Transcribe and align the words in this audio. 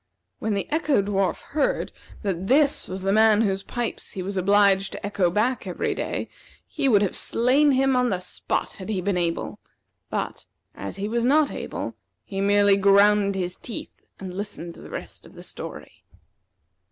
When 0.39 0.55
the 0.55 0.67
Echo 0.71 0.99
dwarf 1.03 1.41
heard 1.53 1.91
that 2.23 2.47
this 2.47 2.87
was 2.87 3.03
the 3.03 3.11
man 3.13 3.41
whose 3.43 3.61
pipes 3.61 4.13
he 4.13 4.23
was 4.23 4.35
obliged 4.35 4.91
to 4.93 5.05
echo 5.05 5.29
back 5.29 5.67
every 5.67 5.93
day, 5.93 6.27
he 6.65 6.89
would 6.89 7.03
have 7.03 7.15
slain 7.15 7.73
him 7.73 7.95
on 7.95 8.09
the 8.09 8.17
spot 8.17 8.71
had 8.79 8.89
he 8.89 8.99
been 8.99 9.15
able; 9.15 9.59
but, 10.09 10.47
as 10.73 10.95
he 10.95 11.07
was 11.07 11.23
not 11.23 11.51
able, 11.51 11.93
he 12.23 12.41
merely 12.41 12.77
ground 12.77 13.35
his 13.35 13.55
teeth 13.57 13.93
and 14.19 14.35
listened 14.35 14.73
to 14.73 14.81
the 14.81 14.89
rest 14.89 15.27
of 15.27 15.35
the 15.35 15.43
story. 15.43 16.03